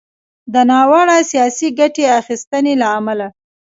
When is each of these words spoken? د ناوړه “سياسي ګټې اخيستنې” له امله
د 0.53 0.55
ناوړه 0.69 1.17
“سياسي 1.31 1.69
ګټې 1.79 2.05
اخيستنې” 2.19 2.73
له 2.81 2.87
امله 2.97 3.27